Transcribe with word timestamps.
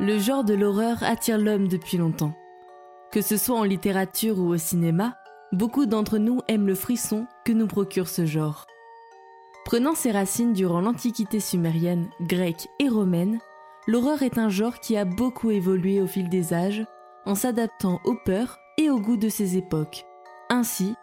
Le 0.00 0.18
genre 0.18 0.42
de 0.42 0.54
l'horreur 0.54 1.02
attire 1.02 1.38
l'homme 1.38 1.68
depuis 1.68 1.98
longtemps. 1.98 2.32
Que 3.12 3.20
ce 3.20 3.36
soit 3.36 3.58
en 3.58 3.64
littérature 3.64 4.38
ou 4.38 4.48
au 4.48 4.56
cinéma, 4.56 5.16
beaucoup 5.52 5.84
d'entre 5.84 6.18
nous 6.18 6.40
aiment 6.48 6.66
le 6.66 6.74
frisson 6.74 7.26
que 7.44 7.52
nous 7.52 7.66
procure 7.66 8.08
ce 8.08 8.24
genre. 8.24 8.66
Prenant 9.64 9.94
ses 9.94 10.10
racines 10.10 10.54
durant 10.54 10.80
l'Antiquité 10.80 11.40
sumérienne, 11.40 12.08
grecque 12.22 12.68
et 12.78 12.88
romaine, 12.88 13.38
l'horreur 13.86 14.22
est 14.22 14.38
un 14.38 14.48
genre 14.48 14.80
qui 14.80 14.96
a 14.96 15.04
beaucoup 15.04 15.50
évolué 15.50 16.00
au 16.00 16.06
fil 16.06 16.28
des 16.28 16.54
âges 16.54 16.84
en 17.26 17.34
s'adaptant 17.34 18.00
aux 18.04 18.16
peurs 18.24 18.58
et 18.78 18.90
aux 18.90 18.98
goûts 18.98 19.18
de 19.18 19.28
ses 19.28 19.56
époques, 19.56 20.04
ainsi 20.48 20.94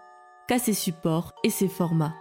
qu'à 0.48 0.60
ses 0.60 0.74
supports 0.74 1.34
et 1.44 1.52
ses 1.52 1.70
formats. 1.70 2.16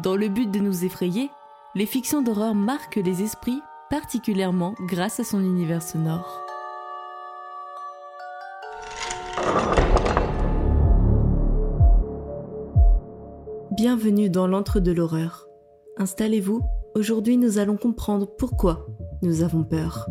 Dans 0.00 0.16
le 0.16 0.28
but 0.28 0.50
de 0.50 0.58
nous 0.58 0.84
effrayer, 0.84 1.30
les 1.74 1.86
fictions 1.86 2.22
d'horreur 2.22 2.54
marquent 2.54 2.96
les 2.96 3.22
esprits 3.22 3.62
particulièrement 3.90 4.74
grâce 4.80 5.20
à 5.20 5.24
son 5.24 5.40
univers 5.40 5.82
sonore. 5.82 6.42
Bienvenue 13.76 14.30
dans 14.30 14.46
l'antre 14.46 14.80
de 14.80 14.90
l'horreur. 14.90 15.46
Installez-vous, 15.98 16.62
aujourd'hui 16.94 17.36
nous 17.36 17.58
allons 17.58 17.76
comprendre 17.76 18.26
pourquoi 18.26 18.86
nous 19.22 19.42
avons 19.42 19.64
peur. 19.64 20.06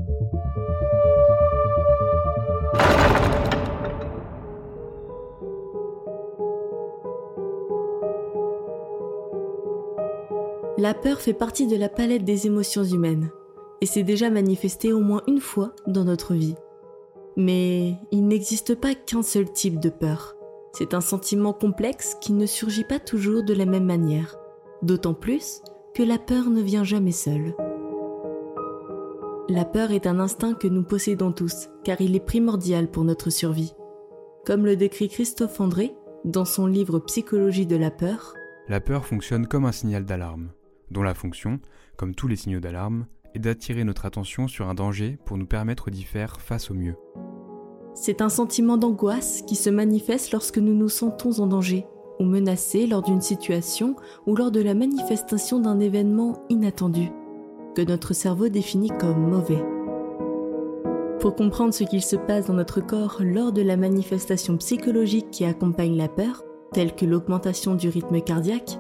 La 10.77 10.93
peur 10.93 11.20
fait 11.20 11.34
partie 11.34 11.67
de 11.67 11.76
la 11.76 11.89
palette 11.89 12.26
des 12.26 12.45
émotions 12.45 12.84
humaines 12.84 13.31
et 13.85 13.88
s'est 13.88 14.02
déjà 14.02 14.32
manifestée 14.32 14.91
au 14.93 14.99
moins 14.99 15.21
une 15.27 15.40
fois 15.40 15.76
dans 15.85 16.05
notre 16.05 16.34
vie. 16.34 16.55
Mais 17.37 17.93
il 18.09 18.26
n'existe 18.26 18.73
pas 18.73 18.96
qu'un 18.96 19.21
seul 19.21 19.54
type 19.54 19.79
de 19.79 19.90
peur. 19.90 20.35
C'est 20.73 20.96
un 20.96 21.01
sentiment 21.01 21.54
complexe 21.54 22.18
qui 22.20 22.34
ne 22.34 22.48
surgit 22.48 22.84
pas 22.84 22.98
toujours 22.98 23.43
de 23.43 23.54
la 23.54 23.68
même 23.68 23.85
manière, 23.85 24.37
d'autant 24.82 25.13
plus 25.13 25.62
que 25.93 26.01
la 26.01 26.18
peur 26.18 26.49
ne 26.49 26.63
vient 26.63 26.84
jamais 26.84 27.12
seule. 27.12 27.54
La 29.49 29.65
peur 29.65 29.91
est 29.91 30.07
un 30.07 30.20
instinct 30.20 30.55
que 30.55 30.68
nous 30.68 30.81
possédons 30.81 31.31
tous, 31.31 31.70
car 31.84 32.02
il 32.02 32.15
est 32.15 32.26
primordial 32.26 32.90
pour 32.90 33.04
notre 33.04 33.29
survie. 33.29 33.76
Comme 34.48 34.65
le 34.65 34.76
décrit 34.76 35.09
Christophe 35.09 35.62
André 35.62 35.93
dans 36.24 36.46
son 36.46 36.65
livre 36.65 36.98
Psychologie 36.98 37.68
de 37.68 37.76
la 37.76 37.91
peur, 37.91 38.34
La 38.68 38.81
peur 38.81 39.05
fonctionne 39.05 39.46
comme 39.46 39.65
un 39.65 39.71
signal 39.71 40.05
d'alarme 40.05 40.49
dont 40.90 41.04
la 41.04 41.13
fonction, 41.13 41.59
comme 41.98 42.15
tous 42.15 42.27
les 42.27 42.35
signaux 42.35 42.59
d'alarme, 42.59 43.05
est 43.35 43.39
d'attirer 43.39 43.83
notre 43.83 44.05
attention 44.05 44.47
sur 44.47 44.67
un 44.69 44.73
danger 44.73 45.17
pour 45.25 45.37
nous 45.37 45.45
permettre 45.45 45.91
d'y 45.91 46.03
faire 46.03 46.39
face 46.39 46.71
au 46.71 46.73
mieux. 46.73 46.95
C'est 47.93 48.21
un 48.21 48.29
sentiment 48.29 48.77
d'angoisse 48.77 49.41
qui 49.47 49.55
se 49.55 49.69
manifeste 49.69 50.31
lorsque 50.31 50.57
nous 50.57 50.73
nous 50.73 50.89
sentons 50.89 51.39
en 51.39 51.47
danger 51.47 51.85
ou 52.19 52.23
menacés 52.23 52.87
lors 52.87 53.01
d'une 53.01 53.21
situation 53.21 53.95
ou 54.25 54.35
lors 54.35 54.51
de 54.51 54.61
la 54.61 54.73
manifestation 54.73 55.59
d'un 55.59 55.79
événement 55.79 56.43
inattendu, 56.49 57.09
que 57.75 57.81
notre 57.81 58.13
cerveau 58.13 58.49
définit 58.49 58.91
comme 58.99 59.29
mauvais. 59.29 59.63
Pour 61.19 61.35
comprendre 61.35 61.73
ce 61.73 61.83
qu'il 61.83 62.03
se 62.03 62.15
passe 62.15 62.47
dans 62.47 62.53
notre 62.53 62.81
corps 62.81 63.21
lors 63.21 63.51
de 63.51 63.61
la 63.61 63.77
manifestation 63.77 64.57
psychologique 64.57 65.31
qui 65.31 65.45
accompagne 65.45 65.97
la 65.97 66.07
peur, 66.07 66.44
telle 66.73 66.95
que 66.95 67.06
l'augmentation 67.06 67.75
du 67.75 67.89
rythme 67.89 68.22
cardiaque, 68.22 68.78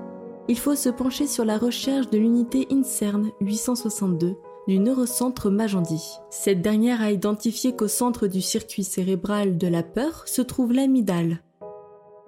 il 0.47 0.59
faut 0.59 0.75
se 0.75 0.89
pencher 0.89 1.27
sur 1.27 1.43
la 1.43 1.57
recherche 1.57 2.09
de 2.09 2.17
l'unité 2.17 2.67
INSERN 2.71 3.31
862 3.41 4.35
du 4.67 4.79
neurocentre 4.79 5.49
Magendie. 5.49 6.17
Cette 6.29 6.61
dernière 6.61 7.01
a 7.01 7.11
identifié 7.11 7.75
qu'au 7.75 7.87
centre 7.87 8.27
du 8.27 8.41
circuit 8.41 8.83
cérébral 8.83 9.57
de 9.57 9.67
la 9.67 9.83
peur 9.83 10.27
se 10.27 10.41
trouve 10.41 10.73
l'amygdale, 10.73 11.41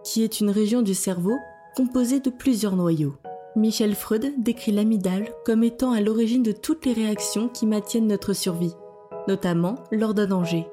qui 0.03 0.23
est 0.23 0.39
une 0.39 0.49
région 0.49 0.81
du 0.81 0.93
cerveau 0.93 1.37
composée 1.75 2.19
de 2.19 2.29
plusieurs 2.29 2.75
noyaux. 2.75 3.15
Michel 3.55 3.95
Freud 3.95 4.33
décrit 4.37 4.71
l'amygdale 4.71 5.29
comme 5.45 5.63
étant 5.63 5.91
à 5.91 6.01
l'origine 6.01 6.43
de 6.43 6.51
toutes 6.51 6.85
les 6.85 6.93
réactions 6.93 7.49
qui 7.49 7.65
maintiennent 7.65 8.07
notre 8.07 8.33
survie, 8.33 8.73
notamment 9.27 9.75
lors 9.91 10.13
d'un 10.13 10.27
danger. 10.27 10.67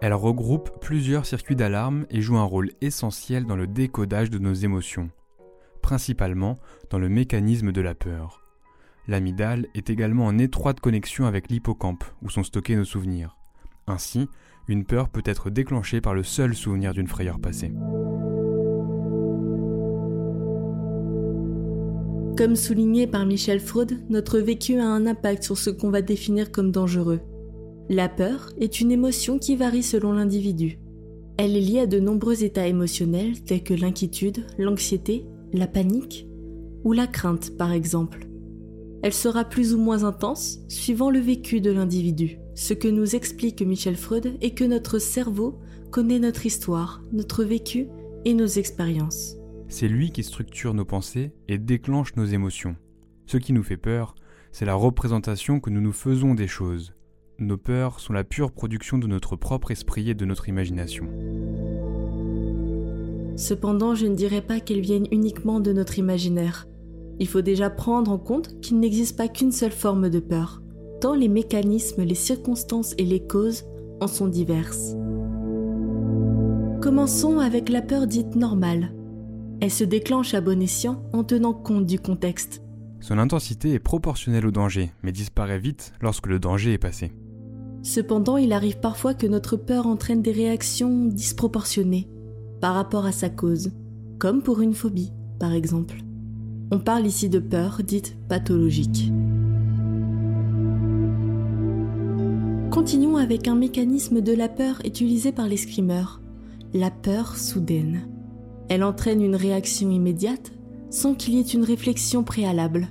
Elle 0.00 0.14
regroupe 0.14 0.70
plusieurs 0.80 1.26
circuits 1.26 1.54
d'alarme 1.54 2.06
et 2.10 2.20
joue 2.20 2.36
un 2.36 2.44
rôle 2.44 2.70
essentiel 2.80 3.46
dans 3.46 3.54
le 3.54 3.68
décodage 3.68 4.30
de 4.30 4.38
nos 4.38 4.54
émotions 4.54 5.10
principalement 5.82 6.58
dans 6.90 6.98
le 6.98 7.08
mécanisme 7.08 7.72
de 7.72 7.80
la 7.80 7.94
peur. 7.94 8.40
L'amygdale 9.08 9.66
est 9.74 9.90
également 9.90 10.26
en 10.26 10.38
étroite 10.38 10.80
connexion 10.80 11.26
avec 11.26 11.50
l'hippocampe, 11.50 12.04
où 12.22 12.30
sont 12.30 12.44
stockés 12.44 12.76
nos 12.76 12.84
souvenirs. 12.84 13.36
Ainsi, 13.86 14.28
une 14.68 14.84
peur 14.84 15.08
peut 15.08 15.22
être 15.24 15.50
déclenchée 15.50 16.00
par 16.00 16.14
le 16.14 16.22
seul 16.22 16.54
souvenir 16.54 16.94
d'une 16.94 17.08
frayeur 17.08 17.40
passée. 17.40 17.72
Comme 22.36 22.56
souligné 22.56 23.06
par 23.06 23.26
Michel 23.26 23.60
Freud, 23.60 24.04
notre 24.08 24.38
vécu 24.38 24.78
a 24.78 24.86
un 24.86 25.06
impact 25.06 25.42
sur 25.42 25.58
ce 25.58 25.68
qu'on 25.68 25.90
va 25.90 26.00
définir 26.00 26.50
comme 26.50 26.70
dangereux. 26.70 27.20
La 27.88 28.08
peur 28.08 28.50
est 28.58 28.80
une 28.80 28.90
émotion 28.90 29.38
qui 29.38 29.56
varie 29.56 29.82
selon 29.82 30.12
l'individu. 30.12 30.78
Elle 31.36 31.56
est 31.56 31.60
liée 31.60 31.80
à 31.80 31.86
de 31.86 31.98
nombreux 31.98 32.44
états 32.44 32.66
émotionnels 32.66 33.42
tels 33.42 33.62
que 33.62 33.74
l'inquiétude, 33.74 34.46
l'anxiété, 34.58 35.26
la 35.52 35.66
panique 35.66 36.26
ou 36.84 36.92
la 36.92 37.06
crainte 37.06 37.56
par 37.56 37.72
exemple. 37.72 38.26
Elle 39.02 39.12
sera 39.12 39.44
plus 39.44 39.74
ou 39.74 39.78
moins 39.78 40.04
intense 40.04 40.60
suivant 40.68 41.10
le 41.10 41.18
vécu 41.18 41.60
de 41.60 41.70
l'individu. 41.70 42.38
Ce 42.54 42.72
que 42.72 42.88
nous 42.88 43.16
explique 43.16 43.62
Michel 43.62 43.96
Freud 43.96 44.36
est 44.40 44.54
que 44.54 44.64
notre 44.64 44.98
cerveau 44.98 45.58
connaît 45.90 46.20
notre 46.20 46.46
histoire, 46.46 47.02
notre 47.12 47.44
vécu 47.44 47.88
et 48.24 48.34
nos 48.34 48.46
expériences. 48.46 49.36
C'est 49.68 49.88
lui 49.88 50.12
qui 50.12 50.22
structure 50.22 50.74
nos 50.74 50.84
pensées 50.84 51.32
et 51.48 51.58
déclenche 51.58 52.14
nos 52.16 52.26
émotions. 52.26 52.76
Ce 53.26 53.38
qui 53.38 53.52
nous 53.52 53.62
fait 53.62 53.76
peur, 53.76 54.14
c'est 54.52 54.66
la 54.66 54.74
représentation 54.74 55.60
que 55.60 55.70
nous 55.70 55.80
nous 55.80 55.92
faisons 55.92 56.34
des 56.34 56.46
choses. 56.46 56.94
Nos 57.38 57.56
peurs 57.56 57.98
sont 57.98 58.12
la 58.12 58.22
pure 58.22 58.52
production 58.52 58.98
de 58.98 59.06
notre 59.06 59.34
propre 59.34 59.70
esprit 59.70 60.10
et 60.10 60.14
de 60.14 60.24
notre 60.24 60.48
imagination. 60.48 61.08
Cependant, 63.36 63.94
je 63.94 64.06
ne 64.06 64.14
dirais 64.14 64.42
pas 64.42 64.60
qu'elles 64.60 64.80
viennent 64.80 65.08
uniquement 65.10 65.60
de 65.60 65.72
notre 65.72 65.98
imaginaire. 65.98 66.68
Il 67.18 67.28
faut 67.28 67.40
déjà 67.40 67.70
prendre 67.70 68.10
en 68.10 68.18
compte 68.18 68.60
qu'il 68.60 68.78
n'existe 68.80 69.16
pas 69.16 69.28
qu'une 69.28 69.52
seule 69.52 69.72
forme 69.72 70.10
de 70.10 70.20
peur, 70.20 70.62
tant 71.00 71.14
les 71.14 71.28
mécanismes, 71.28 72.02
les 72.02 72.14
circonstances 72.14 72.94
et 72.98 73.04
les 73.04 73.26
causes 73.26 73.64
en 74.00 74.06
sont 74.06 74.28
diverses. 74.28 74.96
Commençons 76.80 77.38
avec 77.38 77.68
la 77.68 77.80
peur 77.80 78.06
dite 78.06 78.34
normale. 78.34 78.92
Elle 79.60 79.70
se 79.70 79.84
déclenche 79.84 80.34
à 80.34 80.40
bon 80.40 80.60
escient 80.60 81.02
en 81.12 81.22
tenant 81.22 81.54
compte 81.54 81.86
du 81.86 82.00
contexte. 82.00 82.62
Son 83.00 83.18
intensité 83.18 83.72
est 83.72 83.78
proportionnelle 83.78 84.46
au 84.46 84.50
danger, 84.50 84.92
mais 85.02 85.12
disparaît 85.12 85.58
vite 85.58 85.92
lorsque 86.00 86.26
le 86.26 86.38
danger 86.38 86.72
est 86.72 86.78
passé. 86.78 87.12
Cependant, 87.82 88.36
il 88.36 88.52
arrive 88.52 88.78
parfois 88.78 89.14
que 89.14 89.26
notre 89.26 89.56
peur 89.56 89.86
entraîne 89.86 90.22
des 90.22 90.32
réactions 90.32 91.06
disproportionnées, 91.06 92.08
par 92.62 92.74
rapport 92.74 93.06
à 93.06 93.12
sa 93.12 93.28
cause, 93.28 93.72
comme 94.20 94.40
pour 94.40 94.60
une 94.60 94.72
phobie, 94.72 95.12
par 95.40 95.52
exemple. 95.52 95.96
On 96.70 96.78
parle 96.78 97.06
ici 97.06 97.28
de 97.28 97.40
peur 97.40 97.80
dite 97.82 98.16
pathologique. 98.28 99.12
Continuons 102.70 103.16
avec 103.16 103.48
un 103.48 103.56
mécanisme 103.56 104.20
de 104.20 104.32
la 104.32 104.48
peur 104.48 104.80
utilisé 104.84 105.32
par 105.32 105.48
les 105.48 105.56
screamers, 105.56 106.22
la 106.72 106.92
peur 106.92 107.36
soudaine. 107.36 108.02
Elle 108.68 108.84
entraîne 108.84 109.22
une 109.22 109.36
réaction 109.36 109.90
immédiate 109.90 110.52
sans 110.88 111.14
qu'il 111.14 111.34
y 111.34 111.40
ait 111.40 111.42
une 111.42 111.64
réflexion 111.64 112.22
préalable. 112.22 112.86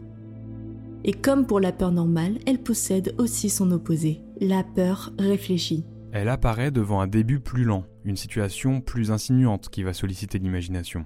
Et 1.05 1.13
comme 1.13 1.47
pour 1.47 1.61
la 1.61 1.71
peur 1.71 1.93
normale, 1.93 2.39
elle 2.45 2.61
possède 2.61 3.15
aussi 3.17 3.49
son 3.49 3.71
opposé, 3.71 4.21
la 4.41 4.65
peur 4.65 5.13
réfléchie. 5.17 5.85
Elle 6.13 6.27
apparaît 6.27 6.71
devant 6.71 6.99
un 6.99 7.07
début 7.07 7.39
plus 7.39 7.63
lent, 7.63 7.85
une 8.03 8.17
situation 8.17 8.81
plus 8.81 9.11
insinuante 9.11 9.69
qui 9.69 9.83
va 9.83 9.93
solliciter 9.93 10.39
l'imagination. 10.39 11.05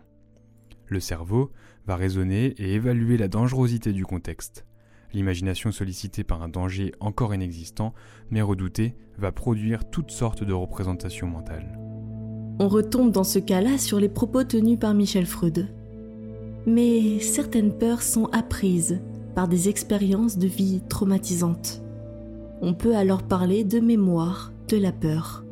Le 0.87 0.99
cerveau 0.99 1.51
va 1.85 1.95
raisonner 1.95 2.55
et 2.57 2.73
évaluer 2.73 3.17
la 3.17 3.27
dangerosité 3.27 3.93
du 3.93 4.03
contexte. 4.03 4.65
L'imagination 5.13 5.71
sollicitée 5.71 6.23
par 6.23 6.41
un 6.41 6.49
danger 6.49 6.91
encore 6.99 7.35
inexistant, 7.35 7.93
mais 8.31 8.41
redouté, 8.41 8.95
va 9.19 9.31
produire 9.31 9.87
toutes 9.89 10.09
sortes 10.09 10.43
de 10.43 10.53
représentations 10.53 11.27
mentales. 11.27 11.77
On 12.59 12.67
retombe 12.67 13.11
dans 13.11 13.23
ce 13.23 13.37
cas-là 13.39 13.77
sur 13.77 13.99
les 13.99 14.09
propos 14.09 14.43
tenus 14.43 14.79
par 14.79 14.95
Michel 14.95 15.27
Freud. 15.27 15.69
Mais 16.65 17.19
certaines 17.19 17.77
peurs 17.77 18.01
sont 18.01 18.25
apprises 18.31 19.01
par 19.35 19.47
des 19.47 19.69
expériences 19.69 20.39
de 20.39 20.47
vie 20.47 20.81
traumatisantes. 20.89 21.83
On 22.61 22.73
peut 22.73 22.95
alors 22.95 23.21
parler 23.21 23.63
de 23.63 23.79
mémoire 23.79 24.51
de 24.67 24.77
la 24.77 24.91
peur. 24.91 25.43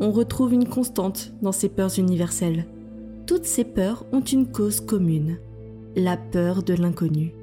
On 0.00 0.10
retrouve 0.10 0.54
une 0.54 0.68
constante 0.68 1.32
dans 1.42 1.52
ces 1.52 1.68
peurs 1.68 1.98
universelles. 1.98 2.66
Toutes 3.26 3.44
ces 3.44 3.64
peurs 3.64 4.06
ont 4.12 4.20
une 4.20 4.50
cause 4.50 4.80
commune, 4.80 5.38
la 5.94 6.16
peur 6.16 6.62
de 6.62 6.74
l'inconnu, 6.74 7.34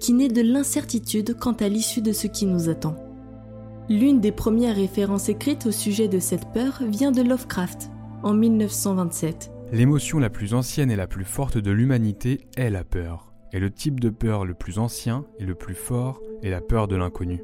qui 0.00 0.12
naît 0.12 0.28
de 0.28 0.42
l'incertitude 0.42 1.36
quant 1.38 1.52
à 1.52 1.68
l'issue 1.68 2.02
de 2.02 2.12
ce 2.12 2.26
qui 2.26 2.46
nous 2.46 2.68
attend. 2.68 2.96
L'une 3.88 4.20
des 4.20 4.32
premières 4.32 4.76
références 4.76 5.28
écrites 5.28 5.66
au 5.66 5.70
sujet 5.70 6.08
de 6.08 6.18
cette 6.18 6.52
peur 6.52 6.82
vient 6.86 7.12
de 7.12 7.22
Lovecraft, 7.22 7.90
en 8.22 8.34
1927. 8.34 9.50
L'émotion 9.72 10.18
la 10.18 10.30
plus 10.30 10.54
ancienne 10.54 10.90
et 10.90 10.96
la 10.96 11.06
plus 11.06 11.24
forte 11.24 11.58
de 11.58 11.70
l'humanité 11.70 12.40
est 12.56 12.70
la 12.70 12.84
peur. 12.84 13.32
Et 13.52 13.60
le 13.60 13.70
type 13.70 14.00
de 14.00 14.10
peur 14.10 14.44
le 14.44 14.54
plus 14.54 14.78
ancien 14.78 15.24
et 15.38 15.44
le 15.44 15.54
plus 15.54 15.74
fort 15.74 16.20
est 16.42 16.50
la 16.50 16.60
peur 16.60 16.88
de 16.88 16.96
l'inconnu. 16.96 17.42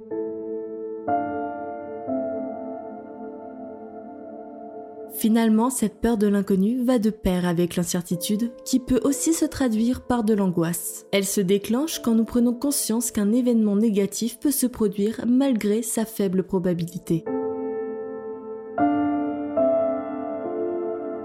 Finalement, 5.25 5.71
cette 5.71 6.03
peur 6.03 6.19
de 6.19 6.27
l'inconnu 6.27 6.85
va 6.85 6.99
de 6.99 7.09
pair 7.09 7.49
avec 7.49 7.77
l'incertitude, 7.77 8.53
qui 8.67 8.79
peut 8.79 9.01
aussi 9.05 9.33
se 9.33 9.47
traduire 9.47 10.03
par 10.03 10.23
de 10.23 10.35
l'angoisse. 10.35 11.07
Elle 11.13 11.25
se 11.25 11.41
déclenche 11.41 12.03
quand 12.03 12.15
nous 12.15 12.27
prenons 12.27 12.53
conscience 12.53 13.11
qu'un 13.11 13.33
événement 13.33 13.75
négatif 13.75 14.39
peut 14.39 14.51
se 14.51 14.67
produire 14.67 15.23
malgré 15.27 15.81
sa 15.81 16.05
faible 16.05 16.43
probabilité. 16.43 17.25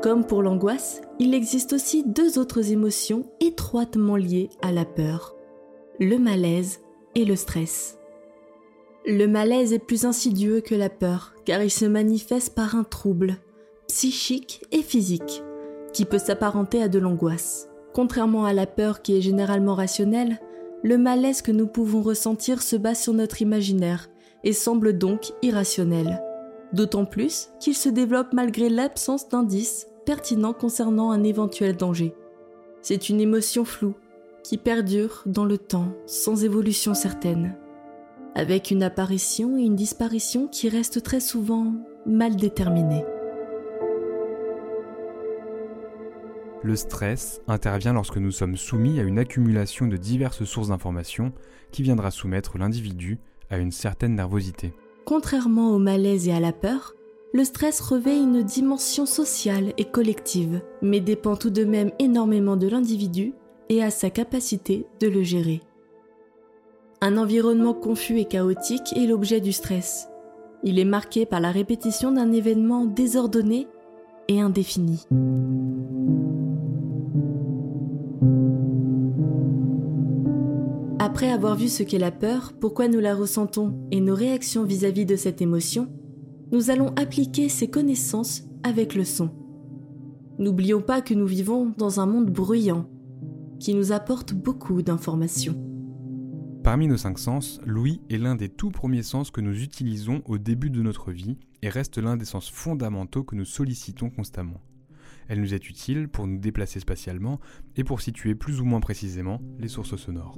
Comme 0.01 0.25
pour 0.25 0.43
l'angoisse, 0.43 1.01
il 1.19 1.33
existe 1.33 1.73
aussi 1.73 2.05
deux 2.07 2.39
autres 2.39 2.71
émotions 2.71 3.25
étroitement 3.41 4.15
liées 4.15 4.47
à 4.61 4.71
la 4.71 4.85
peur. 4.85 5.35
Le 5.99 6.17
malaise 6.17 6.79
et 7.15 7.25
le 7.25 7.35
stress. 7.35 7.97
Le 9.05 9.25
malaise 9.25 9.73
est 9.73 9.85
plus 9.85 10.05
insidieux 10.05 10.61
que 10.61 10.75
la 10.75 10.89
peur, 10.89 11.33
car 11.43 11.61
il 11.61 11.71
se 11.71 11.85
manifeste 11.85 12.55
par 12.55 12.75
un 12.75 12.85
trouble, 12.85 13.39
psychique 13.89 14.63
et 14.71 14.83
physique, 14.83 15.43
qui 15.93 16.05
peut 16.05 16.19
s'apparenter 16.19 16.81
à 16.81 16.87
de 16.87 16.99
l'angoisse. 16.99 17.67
Contrairement 17.93 18.45
à 18.45 18.53
la 18.53 18.67
peur 18.67 19.01
qui 19.01 19.17
est 19.17 19.21
généralement 19.21 19.73
rationnelle, 19.73 20.39
le 20.83 20.97
malaise 20.97 21.41
que 21.41 21.51
nous 21.51 21.65
pouvons 21.65 22.01
ressentir 22.01 22.61
se 22.61 22.75
base 22.75 22.99
sur 22.99 23.13
notre 23.13 23.41
imaginaire 23.41 24.07
et 24.43 24.53
semble 24.53 24.97
donc 24.97 25.33
irrationnel. 25.41 26.21
D'autant 26.71 27.05
plus 27.05 27.49
qu'il 27.59 27.75
se 27.75 27.89
développe 27.89 28.31
malgré 28.31 28.69
l'absence 28.69 29.27
d'indices 29.27 29.87
pertinents 30.05 30.53
concernant 30.53 31.09
un 31.09 31.23
éventuel 31.23 31.75
danger. 31.75 32.13
C'est 32.83 33.09
une 33.09 33.19
émotion 33.19 33.65
floue 33.65 33.95
qui 34.43 34.57
perdure 34.57 35.23
dans 35.25 35.45
le 35.45 35.57
temps 35.57 35.89
sans 36.05 36.43
évolution 36.43 36.93
certaine, 36.93 37.57
avec 38.35 38.69
une 38.69 38.83
apparition 38.83 39.57
et 39.57 39.63
une 39.63 39.75
disparition 39.75 40.47
qui 40.47 40.69
restent 40.69 41.01
très 41.01 41.19
souvent 41.19 41.73
mal 42.05 42.35
déterminées. 42.35 43.03
Le 46.61 46.75
stress 46.75 47.41
intervient 47.47 47.93
lorsque 47.93 48.17
nous 48.17 48.31
sommes 48.31 48.57
soumis 48.57 48.99
à 48.99 49.03
une 49.03 49.17
accumulation 49.17 49.87
de 49.87 49.95
diverses 49.95 50.43
sources 50.43 50.67
d'informations 50.67 51.31
qui 51.71 51.83
viendra 51.83 52.11
soumettre 52.11 52.57
l'individu 52.57 53.17
à 53.49 53.57
une 53.57 53.71
certaine 53.71 54.15
nervosité. 54.15 54.73
Contrairement 55.05 55.73
au 55.73 55.79
malaise 55.79 56.27
et 56.27 56.33
à 56.33 56.41
la 56.41 56.51
peur, 56.51 56.95
le 57.33 57.43
stress 57.43 57.79
revêt 57.79 58.17
une 58.17 58.43
dimension 58.43 59.05
sociale 59.05 59.73
et 59.77 59.85
collective, 59.85 60.61
mais 60.81 60.99
dépend 60.99 61.37
tout 61.37 61.49
de 61.49 61.63
même 61.63 61.91
énormément 61.97 62.57
de 62.57 62.67
l'individu 62.67 63.33
et 63.69 63.81
à 63.81 63.89
sa 63.89 64.09
capacité 64.09 64.85
de 64.99 65.07
le 65.07 65.23
gérer. 65.23 65.61
Un 67.01 67.17
environnement 67.17 67.73
confus 67.73 68.19
et 68.19 68.25
chaotique 68.25 68.93
est 68.97 69.07
l'objet 69.07 69.39
du 69.39 69.53
stress. 69.53 70.09
Il 70.63 70.77
est 70.77 70.85
marqué 70.85 71.25
par 71.25 71.39
la 71.39 71.51
répétition 71.51 72.11
d'un 72.11 72.33
événement 72.33 72.85
désordonné 72.85 73.67
et 74.29 74.39
indéfini. 74.39 75.05
Après 80.99 81.31
avoir 81.31 81.57
vu 81.57 81.67
ce 81.67 81.83
qu'est 81.83 81.97
la 81.97 82.11
peur, 82.11 82.53
pourquoi 82.59 82.87
nous 82.87 82.99
la 82.99 83.15
ressentons 83.15 83.73
et 83.91 83.99
nos 83.99 84.15
réactions 84.15 84.63
vis-à-vis 84.63 85.05
de 85.05 85.17
cette 85.17 85.41
émotion, 85.41 85.89
nous 86.51 86.69
allons 86.69 86.93
appliquer 86.95 87.49
ces 87.49 87.69
connaissances 87.69 88.43
avec 88.63 88.95
le 88.95 89.03
son. 89.03 89.31
N'oublions 90.37 90.81
pas 90.81 91.01
que 91.01 91.13
nous 91.13 91.25
vivons 91.25 91.73
dans 91.77 91.99
un 91.99 92.05
monde 92.05 92.29
bruyant 92.29 92.85
qui 93.59 93.73
nous 93.73 93.91
apporte 93.91 94.33
beaucoup 94.33 94.81
d'informations. 94.81 95.68
Parmi 96.63 96.87
nos 96.87 96.97
cinq 96.97 97.17
sens, 97.17 97.61
l'ouïe 97.65 98.01
est 98.09 98.17
l'un 98.17 98.35
des 98.35 98.49
tout 98.49 98.69
premiers 98.69 99.03
sens 99.03 99.31
que 99.31 99.41
nous 99.41 99.63
utilisons 99.63 100.21
au 100.25 100.37
début 100.37 100.69
de 100.69 100.81
notre 100.81 101.11
vie 101.11 101.37
et 101.61 101.69
reste 101.69 101.97
l'un 101.97 102.17
des 102.17 102.25
sens 102.25 102.49
fondamentaux 102.49 103.23
que 103.23 103.35
nous 103.35 103.45
sollicitons 103.45 104.09
constamment. 104.09 104.61
Elle 105.29 105.41
nous 105.41 105.53
est 105.53 105.69
utile 105.69 106.09
pour 106.09 106.27
nous 106.27 106.37
déplacer 106.37 106.79
spatialement 106.79 107.39
et 107.77 107.83
pour 107.83 108.01
situer 108.01 108.35
plus 108.35 108.59
ou 108.59 108.65
moins 108.65 108.81
précisément 108.81 109.41
les 109.57 109.67
sources 109.67 109.95
sonores. 109.95 110.37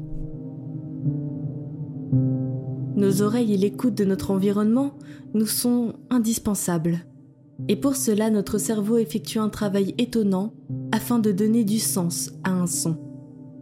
Nos 2.95 3.21
oreilles 3.21 3.53
et 3.53 3.57
l'écoute 3.57 3.95
de 3.95 4.06
notre 4.06 4.31
environnement 4.31 5.00
nous 5.33 5.47
sont 5.47 5.95
indispensables. 6.09 7.06
Et 7.68 7.75
pour 7.75 7.95
cela, 7.95 8.29
notre 8.29 8.57
cerveau 8.57 8.97
effectue 8.97 9.39
un 9.39 9.50
travail 9.50 9.95
étonnant 9.97 10.53
afin 10.91 11.19
de 11.19 11.31
donner 11.31 11.63
du 11.63 11.79
sens 11.79 12.31
à 12.44 12.51
un 12.51 12.68
son. 12.68 13.10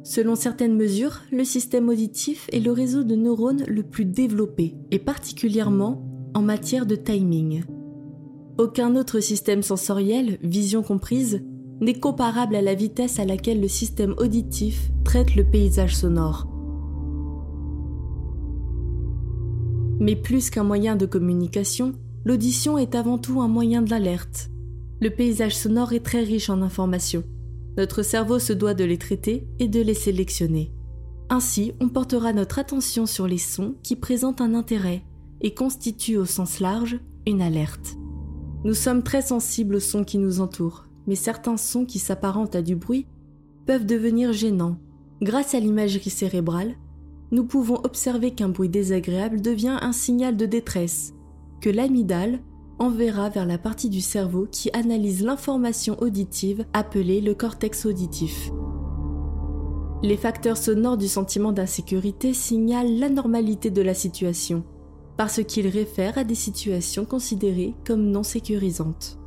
Selon 0.03 0.35
certaines 0.35 0.75
mesures, 0.75 1.21
le 1.31 1.43
système 1.43 1.89
auditif 1.89 2.47
est 2.51 2.59
le 2.59 2.71
réseau 2.71 3.03
de 3.03 3.15
neurones 3.15 3.63
le 3.67 3.83
plus 3.83 4.05
développé, 4.05 4.75
et 4.91 4.99
particulièrement 4.99 6.03
en 6.33 6.41
matière 6.41 6.85
de 6.85 6.95
timing. 6.95 7.63
Aucun 8.57 8.95
autre 8.95 9.19
système 9.19 9.61
sensoriel, 9.61 10.37
vision 10.41 10.83
comprise, 10.83 11.43
n'est 11.81 11.99
comparable 11.99 12.55
à 12.55 12.61
la 12.61 12.75
vitesse 12.75 13.19
à 13.19 13.25
laquelle 13.25 13.61
le 13.61 13.67
système 13.67 14.15
auditif 14.17 14.91
traite 15.03 15.35
le 15.35 15.43
paysage 15.43 15.95
sonore. 15.95 16.47
Mais 19.99 20.15
plus 20.15 20.49
qu'un 20.49 20.63
moyen 20.63 20.95
de 20.95 21.05
communication, 21.05 21.93
l'audition 22.23 22.77
est 22.77 22.95
avant 22.95 23.17
tout 23.17 23.41
un 23.41 23.47
moyen 23.47 23.81
d'alerte. 23.81 24.49
Le 25.01 25.09
paysage 25.09 25.55
sonore 25.55 25.93
est 25.93 26.05
très 26.05 26.23
riche 26.23 26.49
en 26.49 26.61
informations. 26.61 27.23
Notre 27.77 28.04
cerveau 28.04 28.39
se 28.39 28.54
doit 28.54 28.74
de 28.74 28.83
les 28.83 28.98
traiter 28.98 29.48
et 29.60 29.68
de 29.68 29.81
les 29.81 29.94
sélectionner. 29.94 30.71
Ainsi, 31.30 31.74
on 31.80 31.89
portera 31.89 32.33
notre 32.33 32.60
attention 32.60 33.06
sur 33.06 33.27
les 33.27 33.38
sons 33.38 33.75
qui 33.83 33.95
présentent 33.95 34.42
un 34.42 34.56
intérêt 34.56 35.04
et 35.42 35.54
constituent 35.54 36.18
au 36.18 36.25
sens 36.25 36.60
large 36.60 37.00
une 37.27 37.42
alerte. 37.42 37.98
Nous 38.66 38.74
sommes 38.74 39.04
très 39.04 39.21
sensibles 39.21 39.75
aux 39.75 39.80
sons 39.80 40.04
qui 40.04 40.18
nous 40.18 40.42
entourent, 40.42 40.86
mais 41.07 41.16
certains 41.16 41.57
sons 41.57 41.86
qui 41.86 42.00
s'apparentent 42.00 42.56
à 42.56 42.62
du 42.62 42.75
bruit 42.75 43.06
peuvent 43.66 43.86
devenir 43.86 44.33
gênants. 44.33 44.77
Grâce 45.21 45.54
à 45.54 45.60
l'imagerie 45.60 46.10
cérébrale, 46.10 46.75
nous 47.31 47.45
pouvons 47.45 47.80
observer 47.83 48.31
qu'un 48.31 48.49
bruit 48.49 48.69
désagréable 48.69 49.42
devient 49.42 49.78
un 49.81 49.92
signal 49.92 50.35
de 50.35 50.45
détresse, 50.45 51.14
que 51.61 51.69
l'amygdale 51.69 52.40
enverra 52.80 53.30
vers 53.30 53.45
la 53.45 53.57
partie 53.57 53.90
du 53.90 54.02
cerveau 54.02 54.48
qui 54.52 54.69
analyse 54.74 55.24
l'information 55.24 55.98
auditive 56.02 56.66
appelée 56.74 57.21
le 57.21 57.36
cortex 57.36 57.86
auditif. 57.86 58.52
Les 60.02 60.18
facteurs 60.18 60.57
sonores 60.57 60.98
du 60.98 61.09
sentiment 61.09 61.52
d'insécurité 61.52 62.33
signalent 62.33 63.00
l'anormalité 63.00 63.69
de 63.69 63.81
la 63.81 63.94
situation, 63.94 64.64
parce 65.18 65.44
qu'il 65.44 65.68
réfère 65.68 66.18
à 66.18 66.24
des 66.24 66.36
situations 66.36 67.04
considérées 67.04 67.74
comme 67.86 68.06
non 68.06 68.24
sécurisantes. 68.24 69.19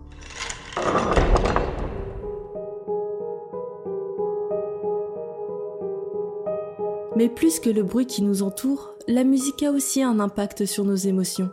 Mais 7.14 7.28
plus 7.28 7.60
que 7.60 7.68
le 7.68 7.82
bruit 7.82 8.06
qui 8.06 8.22
nous 8.22 8.42
entoure, 8.42 8.94
la 9.06 9.24
musique 9.24 9.62
a 9.62 9.70
aussi 9.70 10.02
un 10.02 10.18
impact 10.18 10.64
sur 10.64 10.84
nos 10.84 10.96
émotions, 10.96 11.50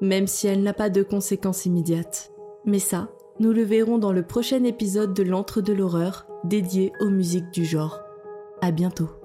même 0.00 0.26
si 0.26 0.46
elle 0.46 0.62
n'a 0.62 0.72
pas 0.72 0.90
de 0.90 1.02
conséquences 1.02 1.66
immédiates. 1.66 2.32
Mais 2.64 2.78
ça, 2.78 3.08
nous 3.40 3.52
le 3.52 3.62
verrons 3.62 3.98
dans 3.98 4.12
le 4.12 4.22
prochain 4.22 4.64
épisode 4.64 5.14
de 5.14 5.22
l'Antre 5.22 5.60
de 5.60 5.72
l'horreur 5.72 6.26
dédié 6.44 6.92
aux 7.00 7.10
musiques 7.10 7.50
du 7.52 7.64
genre. 7.64 8.00
À 8.60 8.70
bientôt. 8.70 9.17